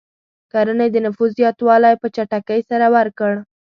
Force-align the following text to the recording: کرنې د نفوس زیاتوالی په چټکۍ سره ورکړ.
کرنې 0.51 0.87
د 0.91 0.95
نفوس 1.05 1.29
زیاتوالی 1.39 1.93
په 2.01 2.07
چټکۍ 2.15 2.59
سره 2.69 2.85
ورکړ. 2.95 3.33